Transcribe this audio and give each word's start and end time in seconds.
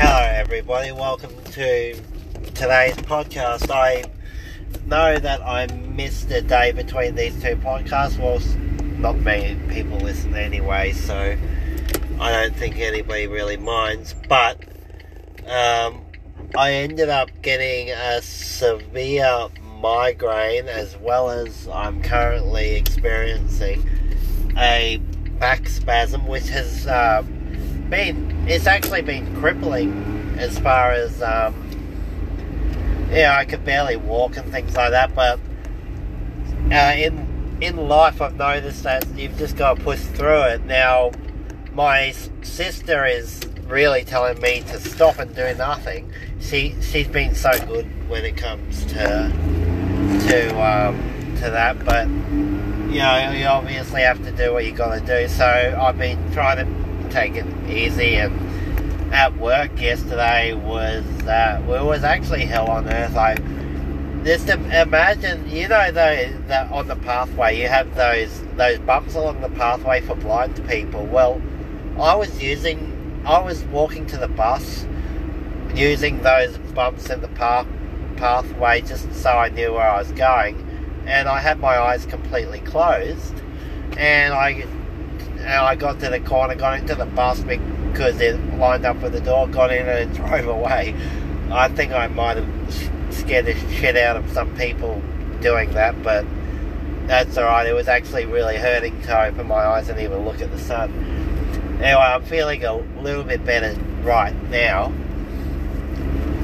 Hello, 0.00 0.22
everybody. 0.22 0.92
Welcome 0.92 1.34
to 1.54 1.94
today's 2.54 2.94
podcast. 2.98 3.68
I 3.68 4.04
know 4.86 5.18
that 5.18 5.42
I 5.44 5.66
missed 5.66 6.30
a 6.30 6.40
day 6.40 6.70
between 6.70 7.16
these 7.16 7.34
two 7.42 7.56
podcasts. 7.56 8.16
Well, 8.16 8.38
not 9.00 9.18
many 9.18 9.56
people 9.74 9.98
listen 9.98 10.36
anyway, 10.36 10.92
so 10.92 11.36
I 12.20 12.30
don't 12.30 12.54
think 12.54 12.78
anybody 12.78 13.26
really 13.26 13.56
minds. 13.56 14.14
But 14.28 14.62
um, 15.48 16.02
I 16.56 16.74
ended 16.74 17.08
up 17.08 17.30
getting 17.42 17.90
a 17.90 18.22
severe 18.22 19.48
migraine 19.80 20.68
as 20.68 20.96
well 20.98 21.28
as 21.28 21.66
I'm 21.66 22.04
currently 22.04 22.76
experiencing 22.76 23.84
a 24.56 24.98
back 25.40 25.68
spasm, 25.68 26.28
which 26.28 26.48
has 26.50 26.86
uh, 26.86 27.24
been 27.90 28.46
it's 28.48 28.66
actually 28.66 29.02
been 29.02 29.34
crippling 29.36 30.36
as 30.38 30.58
far 30.58 30.92
as 30.92 31.20
um, 31.22 31.54
yeah 33.10 33.36
I 33.36 33.44
could 33.44 33.64
barely 33.64 33.96
walk 33.96 34.36
and 34.36 34.50
things 34.50 34.74
like 34.74 34.90
that. 34.90 35.14
But 35.14 35.40
uh, 36.72 36.94
in 36.96 37.58
in 37.60 37.76
life, 37.88 38.22
I've 38.22 38.36
noticed 38.36 38.84
that 38.84 39.06
you've 39.16 39.36
just 39.36 39.56
got 39.56 39.78
to 39.78 39.82
push 39.82 40.00
through 40.00 40.42
it. 40.42 40.64
Now, 40.64 41.10
my 41.72 42.12
sister 42.42 43.04
is 43.04 43.40
really 43.66 44.04
telling 44.04 44.40
me 44.40 44.60
to 44.68 44.78
stop 44.80 45.18
and 45.18 45.34
do 45.34 45.54
nothing. 45.54 46.12
She 46.40 46.74
she's 46.82 47.08
been 47.08 47.34
so 47.34 47.50
good 47.66 47.86
when 48.08 48.24
it 48.24 48.36
comes 48.36 48.84
to 48.86 49.32
to 50.28 50.60
um, 50.60 51.36
to 51.36 51.50
that, 51.50 51.84
but 51.84 52.06
you 52.08 53.00
know, 53.00 53.32
you 53.32 53.44
obviously 53.44 54.02
have 54.02 54.22
to 54.24 54.32
do 54.32 54.52
what 54.52 54.64
you 54.64 54.72
got 54.72 54.98
to 54.98 55.00
do. 55.04 55.28
So 55.28 55.44
I've 55.80 55.98
been 55.98 56.32
trying 56.32 56.64
to 56.64 56.87
take 57.10 57.34
it 57.34 57.46
easy. 57.68 58.16
And 58.16 59.12
at 59.12 59.36
work 59.38 59.80
yesterday 59.80 60.52
was 60.52 61.04
uh, 61.22 61.62
well, 61.66 61.84
it 61.84 61.86
was 61.86 62.04
actually 62.04 62.44
hell 62.44 62.68
on 62.68 62.88
earth. 62.88 63.16
I 63.16 63.34
just 64.24 64.48
imagine, 64.48 65.48
you 65.48 65.68
know, 65.68 65.90
though 65.90 66.32
that 66.48 66.70
on 66.72 66.88
the 66.88 66.96
pathway 66.96 67.60
you 67.60 67.68
have 67.68 67.94
those 67.94 68.42
those 68.56 68.78
bumps 68.80 69.14
along 69.14 69.40
the 69.40 69.50
pathway 69.50 70.00
for 70.00 70.14
blind 70.14 70.66
people. 70.68 71.06
Well, 71.06 71.40
I 71.98 72.14
was 72.14 72.42
using, 72.42 73.22
I 73.26 73.40
was 73.40 73.64
walking 73.64 74.06
to 74.06 74.16
the 74.16 74.28
bus 74.28 74.86
using 75.74 76.22
those 76.22 76.56
bumps 76.74 77.10
in 77.10 77.20
the 77.20 77.28
path 77.28 77.66
pathway 78.16 78.80
just 78.80 79.12
so 79.14 79.30
I 79.30 79.48
knew 79.48 79.72
where 79.72 79.88
I 79.88 79.98
was 79.98 80.10
going 80.12 80.64
and 81.06 81.28
I 81.28 81.40
had 81.40 81.58
my 81.60 81.78
eyes 81.78 82.04
completely 82.04 82.60
closed. 82.60 83.34
And 83.96 84.34
I, 84.34 84.66
and 85.38 85.48
I 85.48 85.74
got 85.76 86.00
to 86.00 86.10
the 86.10 86.20
corner, 86.20 86.54
got 86.54 86.78
into 86.80 86.94
the 86.94 87.06
bus 87.06 87.40
because 87.42 88.20
it 88.20 88.38
lined 88.56 88.84
up 88.84 89.00
with 89.02 89.12
the 89.12 89.20
door, 89.20 89.46
got 89.48 89.72
in 89.72 89.88
and 89.88 90.14
drove 90.14 90.46
away. 90.46 90.94
I 91.50 91.68
think 91.68 91.92
I 91.92 92.08
might 92.08 92.36
have 92.36 93.14
scared 93.14 93.46
the 93.46 93.54
shit 93.74 93.96
out 93.96 94.16
of 94.16 94.30
some 94.32 94.54
people 94.56 95.02
doing 95.40 95.72
that, 95.72 96.02
but 96.02 96.26
that's 97.06 97.38
alright. 97.38 97.66
It 97.66 97.72
was 97.72 97.88
actually 97.88 98.26
really 98.26 98.56
hurting 98.56 99.00
to 99.02 99.26
open 99.26 99.46
my 99.46 99.56
eyes 99.56 99.88
and 99.88 99.98
even 100.00 100.24
look 100.24 100.40
at 100.40 100.50
the 100.50 100.58
sun. 100.58 100.92
Anyway, 101.82 102.02
I'm 102.02 102.24
feeling 102.24 102.64
a 102.64 102.74
little 102.74 103.24
bit 103.24 103.44
better 103.44 103.74
right 104.02 104.34
now. 104.50 104.92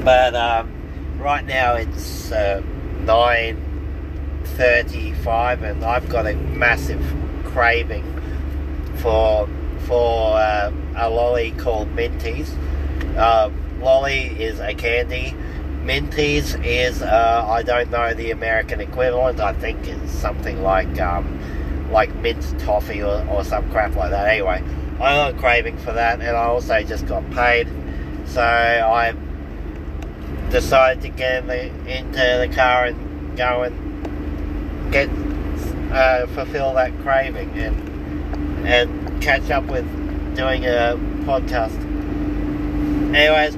But 0.05 0.35
um, 0.35 0.73
right 1.19 1.45
now 1.45 1.75
it's 1.75 2.31
uh, 2.31 2.63
9 3.01 3.71
35 4.45 5.63
and 5.63 5.85
I've 5.85 6.09
got 6.09 6.27
a 6.27 6.35
massive 6.35 7.03
craving 7.45 8.05
for 9.05 9.47
for 9.87 10.39
uh, 10.39 10.73
a 10.97 11.11
lolly 11.11 11.51
called 11.53 11.95
Minties. 11.95 12.49
Uh, 13.17 13.51
lolly 13.81 14.29
is 14.43 14.59
a 14.61 14.75
candy. 14.75 15.37
Minties 15.85 16.59
is 16.65 17.03
uh, 17.03 17.45
I 17.47 17.63
don't 17.63 17.91
know 17.91 18.15
the 18.15 18.31
American 18.31 18.81
equivalent. 18.81 19.41
I 19.41 19.53
think 19.53 19.87
it's 19.87 20.11
something 20.11 20.63
like 20.63 20.99
um, 21.03 21.39
like 21.93 22.15
mint 22.17 22.43
toffee 22.61 23.03
or, 23.03 23.27
or 23.29 23.45
some 23.45 23.71
crap 23.71 23.95
like 23.95 24.11
that. 24.11 24.27
Anyway, 24.27 24.63
I 24.95 25.15
got 25.15 25.35
a 25.35 25.39
craving 25.39 25.77
for 25.77 25.93
that, 25.93 26.21
and 26.21 26.35
I 26.35 26.45
also 26.45 26.83
just 26.83 27.07
got 27.07 27.31
paid, 27.33 27.69
so 28.25 28.41
I 28.41 29.15
decided 30.51 31.03
to 31.03 31.09
get 31.11 31.43
in 31.43 31.47
the, 31.49 31.67
into 31.99 32.49
the 32.49 32.51
car 32.55 32.87
and 32.87 33.37
go 33.37 33.65
and 33.65 34.91
get 34.91 35.11
uh, 35.93 36.27
fulfill 36.29 36.73
that 36.75 36.99
craving 37.01 37.51
and 37.59 37.94
and 38.67 39.23
catch 39.23 39.51
up 39.51 39.65
with 39.65 39.85
doing 40.35 40.65
a 40.65 40.97
podcast. 41.25 41.75
Anyway, 43.15 43.47
as 43.47 43.57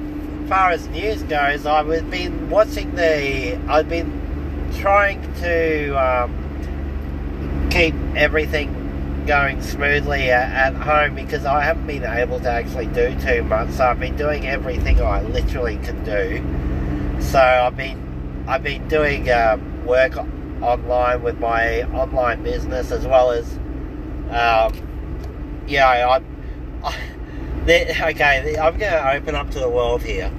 far 0.49 0.71
as 0.71 0.87
news 0.89 1.23
goes, 1.23 1.65
I've 1.65 2.09
been 2.09 2.49
watching 2.49 2.95
the. 2.95 3.55
I've 3.67 3.89
been 3.89 4.69
trying 4.79 5.21
to 5.35 5.91
um, 5.95 7.69
keep 7.71 7.95
everything 8.15 9.25
going 9.25 9.61
smoothly 9.61 10.31
at, 10.31 10.73
home 10.73 11.15
because 11.15 11.45
I 11.45 11.61
haven't 11.61 11.85
been 11.85 12.03
able 12.03 12.39
to 12.39 12.49
actually 12.49 12.87
do 12.87 13.19
too 13.19 13.43
much. 13.43 13.71
So 13.71 13.85
I've 13.85 13.99
been 13.99 14.15
doing 14.15 14.47
everything 14.47 15.01
I 15.01 15.21
literally 15.21 15.77
can 15.77 16.03
do. 16.03 17.21
So 17.21 17.39
I've 17.39 17.75
been 17.75 18.45
I've 18.47 18.63
been 18.63 18.87
doing 18.87 19.29
uh, 19.29 19.57
work 19.85 20.17
online 20.61 21.21
with 21.21 21.39
my 21.39 21.83
online 21.83 22.43
business 22.43 22.91
as 22.91 23.05
well 23.05 23.31
as, 23.31 23.59
um, 24.29 25.63
yeah, 25.67 25.87
I, 25.87 26.17
I, 26.17 26.93
okay, 28.11 28.57
I'm 28.57 28.77
going 28.77 28.91
to 28.91 29.13
open 29.13 29.35
up 29.35 29.51
to 29.51 29.59
the 29.59 29.69
world 29.69 30.01
here. 30.01 30.31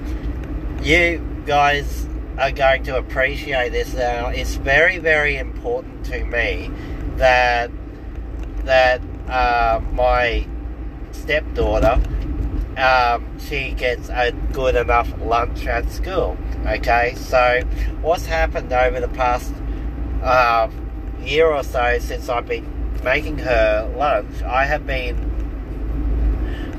You 0.81 1.43
guys 1.45 2.07
are 2.37 2.51
going 2.51 2.83
to 2.83 2.97
appreciate 2.97 3.71
this 3.71 3.93
now. 3.93 4.27
It's 4.27 4.55
very, 4.55 4.97
very 4.97 5.37
important 5.37 6.05
to 6.05 6.23
me 6.23 6.71
that 7.17 7.71
that 8.63 9.01
uh, 9.27 9.81
my 9.93 10.47
stepdaughter 11.11 12.01
um, 12.77 13.39
she 13.39 13.71
gets 13.71 14.09
a 14.09 14.31
good 14.53 14.75
enough 14.75 15.13
lunch 15.21 15.65
at 15.65 15.89
school. 15.91 16.37
Okay, 16.65 17.13
so 17.15 17.61
what's 18.01 18.25
happened 18.25 18.71
over 18.71 18.99
the 18.99 19.09
past 19.09 19.53
uh, 20.23 20.69
year 21.21 21.47
or 21.47 21.63
so 21.63 21.99
since 21.99 22.29
I've 22.29 22.47
been 22.47 22.78
making 23.03 23.37
her 23.39 23.91
lunch, 23.95 24.41
I 24.43 24.65
have 24.65 24.85
been 24.85 25.37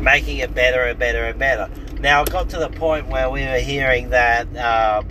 making 0.00 0.38
it 0.38 0.54
better 0.54 0.82
and 0.82 0.98
better 0.98 1.24
and 1.24 1.38
better. 1.38 1.68
Now 2.00 2.22
it 2.22 2.30
got 2.30 2.48
to 2.50 2.58
the 2.58 2.70
point 2.70 3.08
where 3.08 3.28
we 3.30 3.44
were 3.44 3.58
hearing 3.58 4.10
that 4.10 4.46
um, 4.56 5.08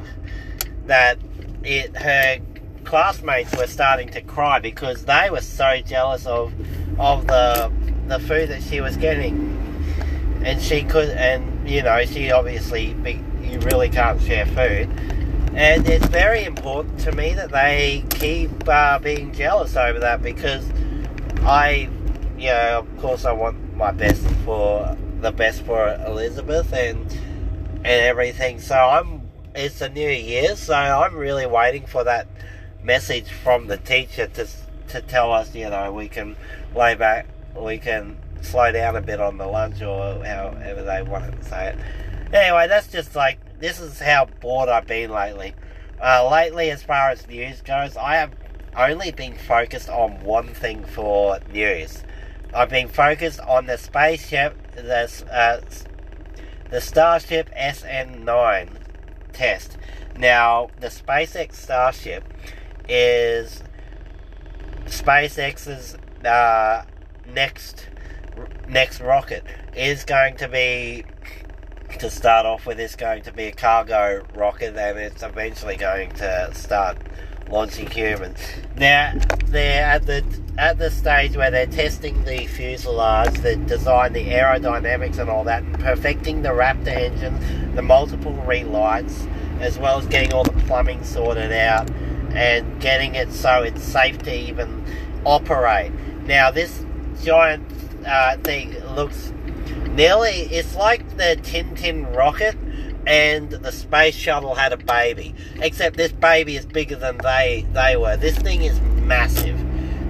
that 0.86 1.20
it 1.64 1.96
her 1.96 2.40
classmates 2.84 3.56
were 3.56 3.68
starting 3.68 4.10
to 4.10 4.22
cry 4.22 4.60
because 4.60 5.06
they 5.06 5.30
were 5.30 5.42
so 5.42 5.82
jealous 5.82 6.26
of 6.26 6.52
of 7.00 7.28
the 7.28 7.72
the 8.08 8.20
food 8.20 8.50
that 8.50 8.64
she 8.64 8.82
was 8.82 8.98
getting, 8.98 10.42
and 10.44 10.62
she 10.62 10.84
could 10.84 11.10
and 11.10 11.70
you 11.70 11.84
know 11.84 12.04
she 12.06 12.32
obviously 12.32 12.94
be, 12.96 13.22
you 13.44 13.60
really 13.60 13.90
can't 13.90 14.20
share 14.22 14.48
food 14.48 14.90
and 15.54 15.88
it's 15.90 16.06
very 16.08 16.46
important 16.46 17.00
to 17.00 17.12
me 17.12 17.34
that 17.34 17.52
they 17.52 18.04
keep 18.12 18.52
uh, 18.68 19.00
being 19.00 19.34
jealous 19.34 19.76
over 19.76 20.00
that 20.00 20.22
because 20.22 20.64
I, 21.44 21.90
you 22.38 22.48
know, 22.48 22.80
of 22.80 22.98
course, 23.00 23.26
I 23.26 23.32
want 23.32 23.76
my 23.76 23.92
best 23.92 24.26
for 24.46 24.98
the 25.22 25.32
best 25.32 25.64
for 25.64 25.94
Elizabeth 26.06 26.72
and 26.74 27.12
and 27.78 27.88
everything. 27.88 28.60
So 28.60 28.76
I'm. 28.76 29.28
It's 29.56 29.82
a 29.82 29.90
new 29.90 30.10
year, 30.10 30.56
so 30.56 30.76
I'm 30.76 31.16
really 31.16 31.48
waiting 31.48 31.88
for 31.88 32.04
that 32.04 32.28
message 32.84 33.32
from 33.32 33.68
the 33.68 33.78
teacher 33.78 34.28
to 34.28 34.48
to 34.90 35.02
tell 35.02 35.34
us, 35.34 35.54
you 35.56 35.70
know, 35.70 35.92
we 35.92 36.08
can 36.08 36.36
lay 36.76 36.96
back, 36.96 37.28
we 37.56 37.78
can 37.78 38.18
slow 38.42 38.72
down 38.72 38.96
a 38.96 39.02
bit 39.02 39.20
on 39.20 39.38
the 39.38 39.46
lunch 39.46 39.82
or 39.82 40.24
however 40.24 40.84
they 40.84 41.02
want 41.04 41.32
to 41.32 41.44
say 41.48 41.70
it. 41.70 42.34
Anyway, 42.34 42.68
that's 42.68 42.88
just 42.88 43.16
like 43.16 43.40
this 43.60 43.80
is 43.80 44.00
how 44.00 44.26
bored 44.40 44.70
I've 44.70 44.88
been 44.88 45.12
lately. 45.12 45.56
Uh, 46.02 46.30
lately, 46.30 46.72
as 46.72 46.82
far 46.84 47.10
as 47.10 47.28
news 47.28 47.62
goes, 47.62 47.98
I 47.98 48.16
have 48.16 48.32
only 48.76 49.12
been 49.12 49.36
focused 49.36 49.90
on 49.90 50.24
one 50.24 50.48
thing 50.48 50.84
for 50.84 51.40
news. 51.52 52.04
I've 52.54 52.70
been 52.70 52.88
focused 52.88 53.40
on 53.42 53.66
the 53.66 53.78
spaceship, 53.78 54.56
the, 54.74 55.10
uh, 55.32 55.62
the 56.70 56.82
Starship 56.82 57.50
SN9 57.56 58.70
test. 59.34 59.78
Now, 60.18 60.70
the 60.80 60.88
SpaceX 60.88 61.54
Starship 61.54 62.24
is 62.88 63.64
SpaceX's 64.86 65.96
uh, 66.26 66.84
next 67.28 67.88
next 68.68 69.02
rocket 69.02 69.44
is 69.76 70.04
going 70.04 70.36
to 70.38 70.48
be 70.48 71.04
to 71.98 72.10
start 72.10 72.46
off 72.46 72.66
with, 72.66 72.80
It's 72.80 72.96
going 72.96 73.24
to 73.24 73.32
be 73.32 73.46
a 73.46 73.52
cargo 73.52 74.24
rocket, 74.36 74.76
and 74.78 75.00
it's 75.00 75.24
eventually 75.24 75.76
going 75.76 76.12
to 76.14 76.52
start 76.54 76.98
launching 77.50 77.90
humans. 77.90 78.40
Now 78.78 79.14
they're 79.48 79.86
at 79.86 80.06
the 80.06 80.24
at 80.58 80.78
the 80.78 80.92
stage 80.92 81.38
where 81.38 81.52
they're 81.52 81.66
testing 81.66 82.24
the 82.26 82.46
fuselage, 82.48 83.34
the 83.42 83.56
design, 83.56 84.14
the 84.14 84.26
aerodynamics, 84.28 85.18
and 85.18 85.30
all 85.30 85.44
that, 85.46 85.64
and 85.64 85.80
perfecting 85.80 86.42
the 86.42 86.50
Raptor 86.50 86.88
engine, 86.88 87.76
the 87.76 87.82
multiple 87.82 88.34
relights, 88.34 89.26
as 89.60 89.78
well 89.78 90.00
as 90.00 90.06
getting 90.08 90.34
all 90.34 90.44
the 90.44 90.52
plumbing 90.68 91.04
sorted 91.04 91.52
out 91.52 91.90
and 92.32 92.80
getting 92.82 93.16
it 93.16 93.32
so 93.32 93.64
it's 93.64 93.84
safe 93.84 94.18
to 94.20 94.34
even 94.34 94.86
operate. 95.26 95.92
Now 96.26 96.52
this 96.52 96.86
giant 97.24 97.66
uh, 98.06 98.38
thing 98.38 98.78
looks 98.96 99.34
nearly 99.92 100.42
it's 100.52 100.76
like 100.76 101.18
the 101.18 101.38
Tintin 101.42 102.16
rocket 102.16 102.56
and 103.08 103.50
the 103.50 103.72
space 103.72 104.16
shuttle 104.16 104.56
had 104.56 104.74
a 104.74 104.78
baby. 104.78 105.34
Except 105.62 105.98
this 105.98 106.12
baby 106.12 106.56
is 106.56 106.66
bigger 106.66 106.96
than 106.96 107.18
they 107.18 107.66
they 107.74 107.98
were. 107.98 108.18
This 108.18 108.38
thing 108.38 108.64
is 108.64 108.80
massive, 108.82 109.60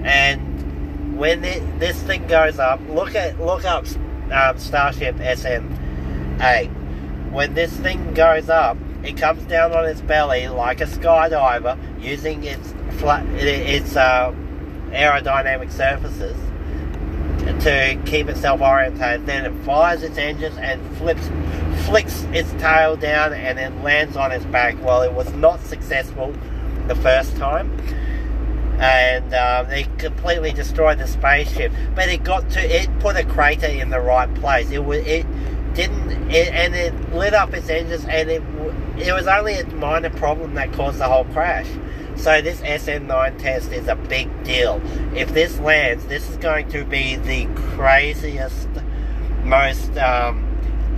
and 0.04 1.18
when 1.18 1.44
it, 1.44 1.78
this 1.78 2.00
thing 2.02 2.26
goes 2.26 2.58
up, 2.58 2.80
look 2.88 3.14
at 3.14 3.38
look 3.40 3.64
up 3.64 3.84
um, 4.32 4.58
Starship 4.58 5.20
eight. 5.20 6.70
When 7.30 7.54
this 7.54 7.72
thing 7.72 8.14
goes 8.14 8.48
up, 8.48 8.76
it 9.04 9.16
comes 9.16 9.42
down 9.44 9.72
on 9.72 9.86
its 9.86 10.00
belly 10.00 10.48
like 10.48 10.80
a 10.80 10.86
skydiver, 10.86 11.78
using 12.02 12.44
its 12.44 12.74
flat 12.98 13.24
its 13.36 13.96
uh, 13.96 14.34
aerodynamic 14.90 15.70
surfaces 15.70 16.36
to 17.62 18.00
keep 18.04 18.28
itself 18.28 18.60
orientated. 18.60 19.26
Then 19.26 19.44
it 19.46 19.64
fires 19.64 20.02
its 20.02 20.18
engines 20.18 20.56
and 20.58 20.80
flips, 20.96 21.28
flicks 21.82 22.24
its 22.32 22.50
tail 22.52 22.96
down 22.96 23.32
and 23.32 23.58
then 23.58 23.82
lands 23.82 24.16
on 24.16 24.32
its 24.32 24.44
back. 24.46 24.82
Well, 24.82 25.02
it 25.02 25.12
was 25.12 25.32
not 25.32 25.60
successful 25.60 26.34
the 26.86 26.94
first 26.96 27.36
time, 27.36 27.70
and 28.80 29.34
um, 29.34 29.70
it 29.70 29.98
completely 29.98 30.52
destroyed 30.52 30.98
the 30.98 31.06
spaceship. 31.06 31.72
But 31.94 32.08
it 32.08 32.24
got 32.24 32.50
to 32.50 32.60
it 32.60 32.88
put 33.00 33.16
a 33.16 33.24
crater 33.24 33.66
in 33.66 33.90
the 33.90 34.00
right 34.00 34.32
place. 34.36 34.70
It 34.70 34.84
was 34.84 34.98
it 35.06 35.26
didn't 35.74 36.30
it, 36.30 36.52
and 36.52 36.74
it 36.74 37.12
lit 37.12 37.34
up 37.34 37.54
its 37.54 37.68
engines 37.68 38.04
and 38.06 38.28
it 38.30 38.42
it 38.98 39.12
was 39.12 39.26
only 39.26 39.54
a 39.54 39.66
minor 39.74 40.10
problem 40.10 40.54
that 40.54 40.72
caused 40.72 40.98
the 40.98 41.08
whole 41.08 41.24
crash. 41.26 41.68
So 42.16 42.42
this 42.42 42.60
SN9 42.60 43.38
test 43.38 43.72
is 43.72 43.88
a 43.88 43.96
big 43.96 44.44
deal. 44.44 44.82
If 45.14 45.32
this 45.32 45.58
lands, 45.60 46.04
this 46.06 46.28
is 46.28 46.36
going 46.36 46.68
to 46.68 46.84
be 46.84 47.16
the 47.16 47.46
craziest, 47.74 48.68
most 49.42 49.96
um, 49.96 50.46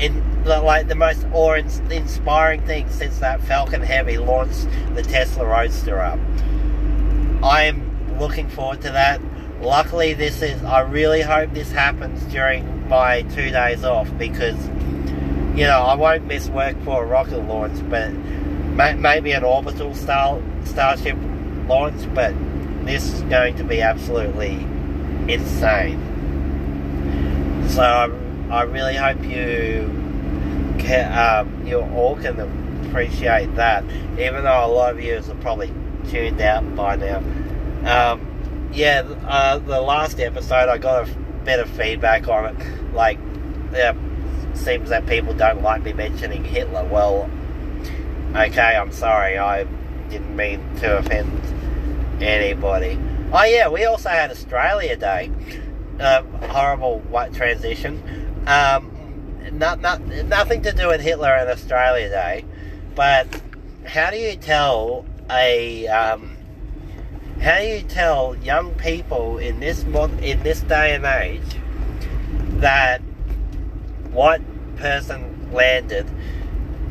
in 0.01 0.32
like 0.45 0.89
the 0.89 0.95
most 0.95 1.27
awe-inspiring 1.33 2.63
thing 2.63 2.89
since 2.91 3.19
that 3.19 3.41
Falcon 3.43 3.83
Heavy 3.83 4.19
launched 4.19 4.67
the 4.95 5.03
Tesla 5.03 5.47
Roadster 5.47 6.01
up. 6.01 6.19
I 7.43 7.65
am 7.65 8.19
looking 8.19 8.49
forward 8.49 8.81
to 8.83 8.91
that. 8.91 9.21
Luckily, 9.61 10.15
this 10.15 10.43
is. 10.43 10.63
I 10.65 10.81
really 10.81 11.23
hope 11.23 11.53
this 11.53 11.71
happens 11.71 12.23
during 12.25 12.89
my 12.89 13.23
two 13.23 13.51
days 13.51 13.85
off 13.85 14.11
because 14.19 14.59
you 15.57 15.65
know 15.65 15.83
I 15.83 15.95
won't 15.95 16.27
miss 16.27 16.49
work 16.49 16.77
for 16.85 17.05
a 17.05 17.07
rocket 17.07 17.39
launch, 17.47 17.79
but 17.89 18.11
maybe 18.97 19.33
an 19.33 19.45
orbital 19.45 19.95
style 19.95 20.43
Starship 20.65 21.17
launch, 21.69 22.03
but 22.15 22.35
this 22.85 23.13
is 23.13 23.23
going 23.23 23.57
to 23.57 23.65
be 23.65 23.81
absolutely 23.81 24.55
insane. 25.33 26.01
So 27.69 27.83
I, 27.83 28.59
I 28.61 28.63
really 28.63 28.97
hope 28.97 29.23
you 29.25 30.02
can, 30.83 31.47
um, 31.47 31.67
you 31.67 31.81
all 31.81 32.17
can 32.17 32.39
appreciate 32.87 33.55
that, 33.57 33.85
even 34.19 34.45
though 34.45 34.67
a 34.67 34.73
lot 34.73 34.93
of 34.93 35.03
you 35.03 35.17
are 35.17 35.35
probably 35.37 35.73
tuned 36.09 36.41
out 36.41 36.75
by 36.77 36.97
now. 36.97 37.19
Um, 37.85 38.71
yeah, 38.73 39.01
uh, 39.27 39.59
the 39.59 39.81
last 39.81 40.21
episode 40.21 40.69
I 40.69 40.79
got 40.79 41.09
a 41.09 41.13
bit 41.45 41.59
of 41.59 41.69
feedback 41.71 42.29
on 42.29 42.55
it. 42.57 42.95
Like, 42.95 43.19
yeah, 43.73 43.95
seems 44.55 44.91
that 44.91 45.07
people 45.07 45.35
don't 45.35 45.63
like 45.63 45.83
me 45.83 45.93
mentioning 45.93 46.45
Hitler. 46.45 46.85
Well, 46.85 47.31
okay, 48.35 48.77
I'm 48.77 48.93
sorry. 48.93 49.39
I 49.39 49.65
didn't 50.09 50.37
mean 50.37 50.61
to 50.77 50.99
offend 50.99 52.23
anybody. 52.23 52.99
Oh 53.33 53.45
yeah, 53.45 53.69
we 53.69 53.85
also 53.85 54.11
had 54.11 54.31
Australia 54.31 54.97
Day. 54.97 55.31
Uh, 55.99 56.23
horrible 56.49 57.01
white 57.01 57.33
transition. 57.33 58.03
Um, 58.47 58.92
not, 59.53 59.81
not, 59.81 60.01
nothing 60.07 60.63
to 60.63 60.73
do 60.73 60.89
with 60.89 61.01
Hitler 61.01 61.31
and 61.31 61.49
Australia 61.49 62.09
Day, 62.09 62.45
but 62.95 63.27
how 63.87 64.11
do 64.11 64.17
you 64.17 64.37
tell 64.37 65.05
a 65.31 65.87
um, 65.89 66.37
how 67.41 67.59
do 67.59 67.65
you 67.65 67.83
tell 67.83 68.37
young 68.37 68.75
people 68.75 69.39
in 69.39 69.61
this 69.61 69.85
mod, 69.85 70.23
in 70.23 70.43
this 70.43 70.61
day 70.61 70.95
and 70.95 71.05
age 71.05 71.59
that 72.61 73.01
white 74.13 74.43
person 74.77 75.53
landed 75.53 76.09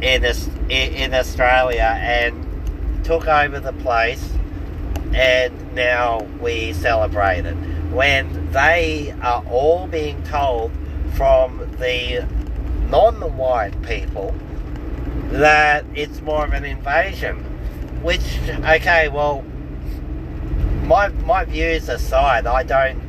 in 0.02 0.26
in 0.70 1.14
Australia 1.14 1.98
and 2.02 3.06
took 3.06 3.28
over 3.28 3.60
the 3.60 3.74
place 3.74 4.32
and 5.14 5.76
now 5.76 6.22
we 6.40 6.74
celebrate 6.74 7.46
it. 7.46 7.56
When 7.92 8.52
they 8.52 9.14
are 9.22 9.44
all 9.50 9.88
being 9.88 10.24
told 10.24 10.72
from 11.16 11.60
the 11.80 12.28
non 12.92 13.38
white 13.38 13.82
people 13.84 14.36
that 15.32 15.86
it's 15.96 16.22
more 16.22 16.46
of 16.46 16.54
an 16.54 16.66
invasion. 16.66 17.38
Which, 18.04 18.40
okay, 18.50 19.08
well, 19.08 19.44
my, 20.84 21.08
my 21.08 21.46
views 21.46 21.88
aside, 21.88 22.46
I 22.46 22.64
don't. 22.64 23.02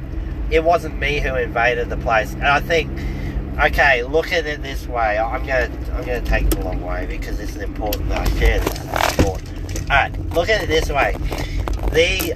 It 0.51 0.63
wasn't 0.63 0.99
me 0.99 1.19
who 1.19 1.35
invaded 1.35 1.89
the 1.89 1.97
place. 1.97 2.35
And 2.35 2.47
I 2.47 2.61
think, 2.61 2.91
okay, 3.59 4.03
look 4.05 4.33
at 4.33 4.47
it 4.47 4.63
this 4.63 4.87
way. 4.87 5.19
I'm 5.19 5.45
gonna 5.47 5.71
I'm 5.93 6.05
gonna 6.05 6.21
take 6.21 6.51
the 6.51 6.63
long 6.63 6.83
way 6.83 7.07
because 7.07 7.39
this 7.39 7.57
is 7.57 7.63
important 7.63 8.09
that 8.11 8.29
I 8.29 8.39
share 8.39 8.61
this. 8.61 8.93
Alright, 9.83 10.35
look 10.35 10.49
at 10.49 10.63
it 10.63 10.69
this 10.69 10.91
way. 10.91 11.17
The 11.93 12.35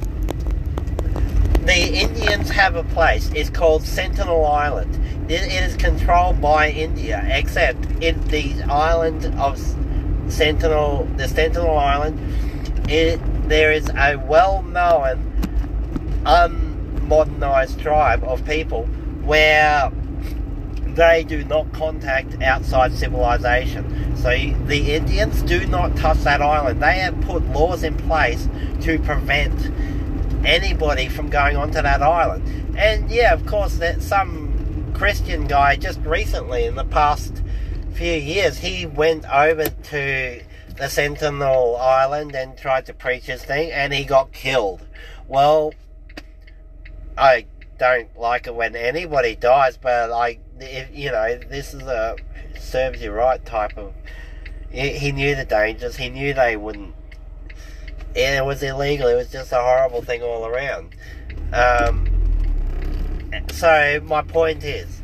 the 1.64 1.94
Indians 1.94 2.48
have 2.50 2.76
a 2.76 2.84
place. 2.84 3.30
It's 3.34 3.50
called 3.50 3.82
Sentinel 3.82 4.46
Island. 4.46 4.98
It, 5.28 5.52
is 5.52 5.76
controlled 5.76 6.40
by 6.40 6.70
India, 6.70 7.24
except 7.28 7.84
in 8.02 8.22
the 8.28 8.62
island 8.64 9.26
of 9.38 9.58
Sentinel, 10.28 11.08
the 11.16 11.28
Sentinel 11.28 11.76
Island, 11.76 12.18
it, 12.90 13.20
there 13.48 13.72
is 13.72 13.88
a 13.96 14.16
well-known, 14.16 15.32
unmodernized 16.24 17.80
tribe 17.80 18.22
of 18.24 18.44
people 18.44 18.84
where 19.24 19.90
they 20.96 21.24
do 21.24 21.44
not 21.44 21.72
contact 21.72 22.40
outside 22.42 22.92
civilization. 22.92 24.16
So 24.16 24.30
the 24.66 24.94
Indians 24.94 25.42
do 25.42 25.66
not 25.66 25.96
touch 25.96 26.18
that 26.18 26.40
island. 26.40 26.82
They 26.82 26.98
have 26.98 27.20
put 27.20 27.44
laws 27.50 27.82
in 27.82 27.96
place 27.96 28.48
to 28.82 28.98
prevent 29.00 29.70
anybody 30.44 31.08
from 31.08 31.28
going 31.28 31.56
onto 31.56 31.82
that 31.82 32.02
island. 32.02 32.76
And 32.78 33.10
yeah, 33.10 33.32
of 33.32 33.46
course, 33.46 33.76
that 33.78 34.02
some 34.02 34.45
Christian 34.96 35.46
guy 35.46 35.76
just 35.76 36.00
recently, 36.00 36.64
in 36.64 36.74
the 36.74 36.84
past 36.84 37.42
few 37.92 38.14
years, 38.14 38.56
he 38.56 38.86
went 38.86 39.26
over 39.30 39.68
to 39.68 40.42
the 40.78 40.88
Sentinel 40.88 41.76
Island 41.76 42.34
and 42.34 42.56
tried 42.56 42.86
to 42.86 42.94
preach 42.94 43.24
his 43.24 43.44
thing, 43.44 43.70
and 43.72 43.92
he 43.92 44.04
got 44.04 44.32
killed. 44.32 44.86
Well, 45.28 45.74
I 47.18 47.44
don't 47.78 48.08
like 48.18 48.46
it 48.46 48.54
when 48.54 48.74
anybody 48.74 49.36
dies, 49.36 49.76
but 49.76 50.10
I 50.10 50.38
if, 50.60 50.88
you 50.96 51.12
know, 51.12 51.38
this 51.50 51.74
is 51.74 51.82
a 51.82 52.16
serves 52.58 53.02
you 53.02 53.12
right 53.12 53.44
type 53.44 53.76
of. 53.76 53.92
He, 54.70 55.12
knew 55.12 55.34
the 55.34 55.44
dangers. 55.44 55.96
He 55.96 56.08
knew 56.08 56.32
they 56.32 56.56
wouldn't. 56.56 56.94
It 58.14 58.44
was 58.44 58.62
illegal. 58.62 59.08
It 59.08 59.14
was 59.14 59.30
just 59.30 59.52
a 59.52 59.56
horrible 59.56 60.00
thing 60.00 60.22
all 60.22 60.46
around. 60.46 60.94
Um, 61.52 62.15
so 63.50 64.00
my 64.04 64.22
point 64.22 64.64
is, 64.64 65.00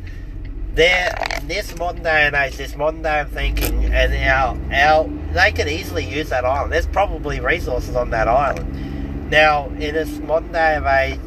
there, 0.73 1.15
in 1.39 1.47
this 1.47 1.77
modern 1.77 2.03
day 2.03 2.25
and 2.25 2.35
age, 2.35 2.57
this 2.57 2.75
modern 2.75 3.03
day 3.03 3.19
of 3.21 3.29
thinking, 3.29 3.85
and 3.85 4.13
our 4.27 4.57
our 4.73 5.07
they 5.33 5.51
could 5.51 5.67
easily 5.67 6.05
use 6.05 6.29
that 6.29 6.45
island. 6.45 6.71
There's 6.71 6.87
probably 6.87 7.39
resources 7.39 7.95
on 7.95 8.09
that 8.11 8.27
island. 8.27 9.29
Now, 9.29 9.67
in 9.67 9.93
this 9.93 10.19
modern 10.19 10.51
day 10.51 10.75
of 10.75 10.85
age, 10.85 11.19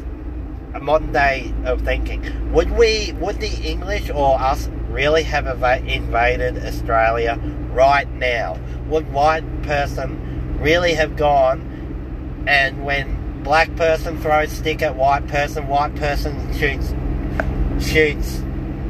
a 0.73 0.79
modern 0.79 1.11
day 1.11 1.53
of 1.65 1.81
thinking. 1.81 2.51
Would 2.53 2.71
we, 2.71 3.13
would 3.13 3.39
the 3.39 3.53
English 3.63 4.09
or 4.09 4.39
us 4.39 4.69
really 4.89 5.23
have 5.23 5.45
invaded 5.87 6.57
Australia 6.63 7.39
right 7.71 8.09
now? 8.13 8.59
Would 8.87 9.11
white 9.11 9.63
person 9.63 10.59
really 10.59 10.93
have 10.93 11.15
gone 11.15 12.45
and 12.47 12.85
when 12.85 13.16
black 13.47 13.73
person 13.77 14.19
throws 14.19 14.51
stick 14.51 14.81
at 14.81 14.97
white 14.97 15.25
person, 15.29 15.69
white 15.69 15.95
person 15.95 16.35
shoots 16.57 16.93
shoots 17.79 18.43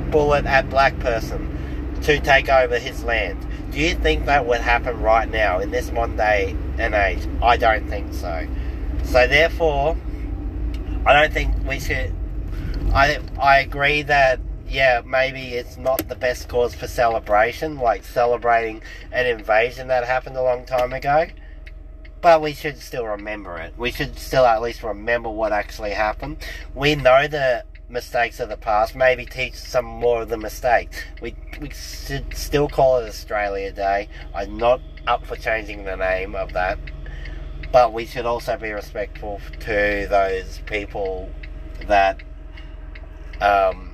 bullet 0.10 0.48
at 0.48 0.68
black 0.72 0.98
person 0.98 1.96
to 2.02 2.20
take 2.20 2.50
over 2.50 2.80
his 2.80 3.04
land? 3.04 3.46
Do 3.70 3.80
you 3.80 3.94
think 3.94 4.26
that 4.26 4.48
would 4.48 4.62
happen 4.62 5.00
right 5.00 5.30
now 5.30 5.60
in 5.60 5.70
this 5.70 5.92
modern 5.92 6.18
day 6.18 6.56
and 6.80 6.96
age? 6.96 7.20
I 7.40 7.56
don't 7.58 7.88
think 7.88 8.12
so. 8.16 8.48
So 9.04 9.28
therefore, 9.28 9.96
I 11.06 11.14
don't 11.14 11.32
think 11.32 11.54
we 11.68 11.80
should. 11.80 12.12
I 12.96 13.20
I 13.40 13.60
agree 13.60 14.02
that 14.02 14.40
yeah, 14.68 15.04
maybe 15.06 15.54
it's 15.54 15.78
not 15.78 16.10
the 16.10 16.16
best 16.16 16.50
cause 16.50 16.74
for 16.74 16.88
celebration, 16.88 17.78
like 17.78 18.04
celebrating 18.04 18.82
an 19.12 19.28
invasion 19.28 19.90
that 19.90 20.04
happened 20.04 20.36
a 20.36 20.42
long 20.42 20.66
time 20.66 20.94
ago. 20.94 21.28
But 22.20 22.42
we 22.42 22.54
should 22.54 22.80
still 22.80 23.06
remember 23.06 23.58
it. 23.58 23.74
We 23.78 23.92
should 23.92 24.18
still 24.18 24.46
at 24.46 24.62
least 24.62 24.84
remember 24.84 25.30
what 25.30 25.52
actually 25.52 25.92
happened. 25.92 26.38
We 26.74 26.96
know 26.96 27.28
the 27.28 27.64
mistakes 27.90 28.40
of 28.40 28.50
the 28.50 28.58
past. 28.58 28.96
Maybe 28.96 29.26
teach 29.26 29.54
some 29.54 29.86
more 29.86 30.24
of 30.24 30.30
the 30.30 30.38
mistakes. 30.38 30.98
We 31.22 31.36
we 31.62 31.70
should 31.70 32.36
still 32.36 32.68
call 32.68 32.98
it 33.00 33.08
Australia 33.08 33.72
Day. 33.72 34.10
I'm 34.34 34.58
not 34.58 34.82
up 35.06 35.26
for 35.26 35.36
changing 35.36 35.86
the 35.86 35.96
name 35.96 36.36
of 36.36 36.54
that. 36.54 36.80
But 37.72 37.94
we 37.94 38.06
should 38.06 38.26
also 38.26 38.58
be 38.58 38.72
respectful 38.72 39.42
to 39.62 40.08
those 40.10 40.62
people 40.66 41.30
that 41.88 42.22
um, 43.42 43.94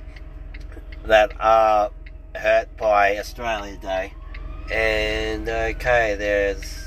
that 1.04 1.32
are 1.40 1.90
hurt 2.34 2.74
by 2.76 3.18
Australia 3.18 3.76
Day. 3.76 4.12
And 4.70 5.48
okay, 5.48 6.14
there's. 6.14 6.83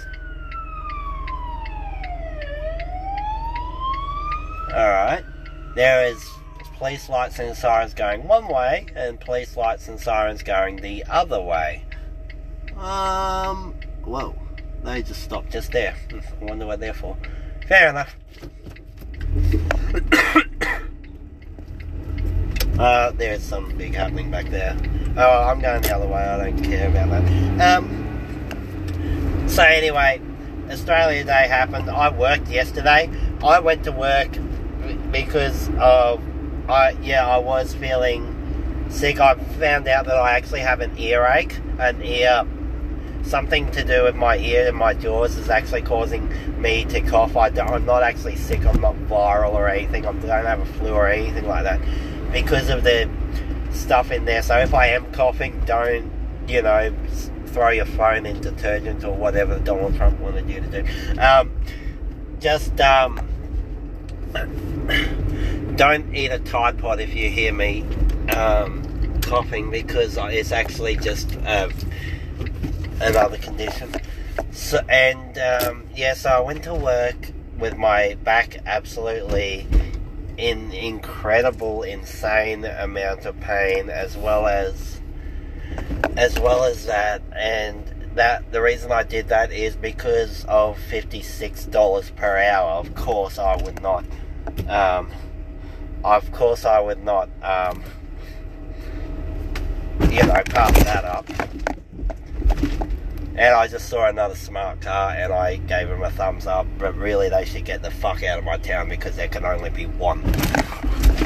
Alright. 4.69 5.23
There 5.75 6.07
is 6.07 6.23
police 6.77 7.09
lights 7.09 7.39
and 7.39 7.55
sirens 7.55 7.93
going 7.93 8.27
one 8.27 8.47
way, 8.47 8.87
and 8.95 9.19
police 9.19 9.57
lights 9.57 9.87
and 9.87 9.99
sirens 9.99 10.43
going 10.43 10.77
the 10.77 11.03
other 11.09 11.41
way. 11.41 11.83
Um. 12.77 13.73
Whoa. 14.03 14.35
They 14.83 15.01
just 15.01 15.23
stopped 15.23 15.51
just 15.51 15.71
there. 15.71 15.95
I 16.13 16.45
wonder 16.45 16.65
what 16.65 16.79
they're 16.79 16.93
for. 16.93 17.17
Fair 17.67 17.89
enough. 17.89 18.15
Uh, 22.77 23.09
there's 23.13 23.41
something 23.41 23.75
big 23.75 23.95
happening 23.95 24.29
back 24.29 24.45
there. 24.49 24.77
Oh, 25.17 25.43
I'm 25.49 25.59
going 25.59 25.81
the 25.81 25.95
other 25.95 26.07
way. 26.07 26.21
I 26.21 26.37
don't 26.37 26.63
care 26.63 26.87
about 26.87 27.09
that. 27.09 27.77
Um, 27.77 29.45
so 29.47 29.63
anyway, 29.63 30.21
Australia 30.69 31.23
Day 31.23 31.47
happened. 31.47 31.89
I 31.89 32.15
worked 32.15 32.49
yesterday. 32.49 33.09
I 33.43 33.59
went 33.59 33.83
to 33.85 33.91
work 33.91 34.37
because 35.11 35.69
of, 35.79 36.21
I 36.69 36.91
yeah, 37.01 37.27
I 37.27 37.37
was 37.37 37.73
feeling 37.73 38.33
sick. 38.89 39.19
I 39.19 39.35
found 39.35 39.87
out 39.87 40.05
that 40.05 40.17
I 40.17 40.33
actually 40.33 40.61
have 40.61 40.81
an 40.81 40.97
earache, 40.97 41.59
an 41.79 42.01
ear, 42.03 42.45
something 43.23 43.69
to 43.71 43.83
do 43.83 44.03
with 44.03 44.15
my 44.15 44.37
ear 44.37 44.67
and 44.67 44.77
my 44.77 44.93
jaws 44.93 45.35
is 45.37 45.49
actually 45.49 45.81
causing 45.81 46.31
me 46.61 46.85
to 46.85 47.01
cough. 47.01 47.35
I 47.35 47.47
am 47.47 47.85
not 47.85 48.03
actually 48.03 48.35
sick. 48.35 48.65
I'm 48.65 48.81
not 48.81 48.95
viral 49.09 49.53
or 49.53 49.67
anything. 49.67 50.05
I 50.05 50.11
don't 50.13 50.23
have 50.45 50.59
a 50.59 50.65
flu 50.65 50.93
or 50.93 51.07
anything 51.07 51.47
like 51.47 51.63
that 51.63 51.81
because 52.31 52.69
of 52.69 52.83
the 52.83 53.09
stuff 53.71 54.11
in 54.11 54.25
there. 54.25 54.41
So 54.41 54.57
if 54.57 54.73
I 54.73 54.87
am 54.87 55.11
coughing, 55.11 55.61
don't, 55.65 56.11
you 56.47 56.61
know, 56.61 56.93
throw 57.47 57.69
your 57.69 57.85
phone 57.85 58.25
in 58.25 58.39
detergent 58.41 59.03
or 59.03 59.15
whatever 59.15 59.59
Donald 59.59 59.95
Trump 59.95 60.19
wanted 60.19 60.49
you 60.49 60.61
to 60.61 60.83
do. 60.83 61.21
Um, 61.21 61.51
just 62.39 62.79
um, 62.79 63.19
don't 65.77 66.15
eat 66.15 66.31
a 66.31 66.39
Tide 66.39 66.79
Pod 66.79 66.99
if 66.99 67.13
you 67.13 67.29
hear 67.29 67.53
me 67.53 67.83
um, 68.35 69.21
coughing 69.21 69.69
because 69.69 70.17
it's 70.19 70.51
actually 70.51 70.95
just 70.97 71.37
uh, 71.45 71.69
another 72.99 73.37
condition. 73.37 73.93
So 74.51 74.79
and 74.89 75.37
um, 75.37 75.85
yeah, 75.95 76.15
so 76.15 76.31
I 76.31 76.39
went 76.39 76.63
to 76.63 76.73
work 76.73 77.31
with 77.59 77.77
my 77.77 78.17
back 78.23 78.57
absolutely 78.65 79.67
in 80.35 80.71
incredible, 80.71 81.83
insane 81.83 82.65
amount 82.65 83.25
of 83.25 83.39
pain, 83.39 83.91
as 83.91 84.17
well 84.17 84.47
as 84.47 84.99
as 86.17 86.39
well 86.39 86.63
as 86.63 86.87
that, 86.87 87.21
and 87.35 88.11
that 88.15 88.51
the 88.51 88.63
reason 88.63 88.91
I 88.91 89.03
did 89.03 89.27
that 89.27 89.51
is 89.51 89.75
because 89.75 90.43
of 90.45 90.79
fifty 90.79 91.21
six 91.21 91.65
dollars 91.65 92.09
per 92.09 92.35
hour. 92.39 92.79
Of 92.79 92.95
course, 92.95 93.37
I 93.37 93.57
would 93.57 93.79
not. 93.83 94.05
Um, 94.67 95.11
of 96.15 96.31
course, 96.31 96.65
I 96.65 96.79
would 96.79 97.03
not. 97.03 97.29
Um, 97.41 97.83
you 100.09 100.23
know, 100.23 100.41
pass 100.45 100.83
that 100.83 101.03
up. 101.03 101.29
And 103.35 103.53
I 103.53 103.67
just 103.67 103.89
saw 103.89 104.07
another 104.07 104.33
smart 104.33 104.81
car 104.81 105.11
and 105.11 105.31
I 105.31 105.57
gave 105.57 105.89
them 105.89 106.01
a 106.01 106.09
thumbs 106.09 106.47
up. 106.47 106.65
But 106.79 106.95
really, 106.95 107.29
they 107.29 107.45
should 107.45 107.65
get 107.65 107.81
the 107.83 107.91
fuck 107.91 108.23
out 108.23 108.39
of 108.39 108.45
my 108.45 108.57
town 108.57 108.89
because 108.89 109.15
there 109.15 109.27
can 109.27 109.45
only 109.45 109.69
be 109.69 109.85
one. 109.85 110.23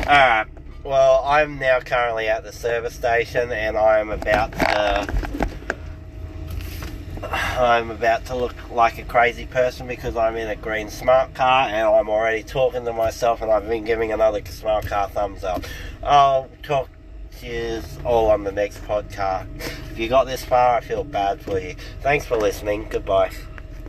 Alright, 0.07 0.47
well, 0.83 1.23
I'm 1.23 1.59
now 1.59 1.79
currently 1.79 2.27
at 2.27 2.43
the 2.43 2.51
service 2.51 2.95
station 2.95 3.51
and 3.51 3.77
I'm 3.77 4.09
about 4.09 4.51
to. 4.53 5.30
I'm 7.23 7.91
about 7.91 8.25
to 8.25 8.35
look 8.35 8.55
like 8.71 8.97
a 8.97 9.03
crazy 9.03 9.45
person 9.45 9.87
because 9.87 10.17
I'm 10.17 10.35
in 10.35 10.47
a 10.47 10.55
green 10.55 10.89
smart 10.89 11.33
car 11.33 11.67
and 11.67 11.87
I'm 11.87 12.09
already 12.09 12.43
talking 12.43 12.85
to 12.85 12.93
myself 12.93 13.41
and 13.41 13.51
I've 13.51 13.67
been 13.67 13.83
giving 13.83 14.11
another 14.11 14.43
smart 14.45 14.87
car 14.87 15.07
thumbs 15.09 15.43
up. 15.43 15.63
I'll 16.03 16.49
talk 16.63 16.89
to 17.39 17.47
you 17.47 17.81
all 18.03 18.31
on 18.31 18.43
the 18.43 18.51
next 18.51 18.83
podcast. 18.83 19.47
If 19.91 19.99
you 19.99 20.09
got 20.09 20.25
this 20.25 20.43
far, 20.43 20.77
I 20.77 20.81
feel 20.81 21.03
bad 21.03 21.41
for 21.41 21.59
you. 21.59 21.75
Thanks 22.01 22.25
for 22.25 22.37
listening. 22.37 22.87
Goodbye. 22.89 23.31